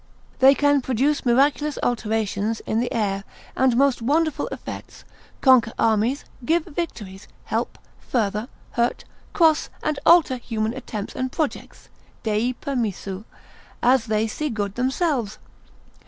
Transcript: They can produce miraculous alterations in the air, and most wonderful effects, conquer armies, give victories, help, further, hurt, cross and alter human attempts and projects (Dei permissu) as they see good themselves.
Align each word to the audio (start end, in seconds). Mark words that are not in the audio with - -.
They 0.39 0.55
can 0.55 0.81
produce 0.81 1.27
miraculous 1.27 1.77
alterations 1.83 2.59
in 2.61 2.79
the 2.79 2.91
air, 2.91 3.23
and 3.55 3.77
most 3.77 4.01
wonderful 4.01 4.47
effects, 4.47 5.05
conquer 5.41 5.73
armies, 5.77 6.25
give 6.43 6.65
victories, 6.65 7.27
help, 7.43 7.77
further, 7.99 8.47
hurt, 8.71 9.03
cross 9.33 9.69
and 9.83 9.99
alter 10.03 10.37
human 10.37 10.73
attempts 10.73 11.15
and 11.15 11.31
projects 11.31 11.89
(Dei 12.23 12.53
permissu) 12.53 13.25
as 13.83 14.07
they 14.07 14.25
see 14.25 14.49
good 14.49 14.73
themselves. 14.73 15.37